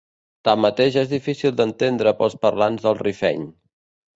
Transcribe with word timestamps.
Tanmateix 0.47 0.95
és 1.01 1.11
difícil 1.11 1.53
d'entendre 1.59 2.15
pels 2.23 2.39
parlants 2.47 2.89
del 2.89 2.99
rifeny. 3.07 3.47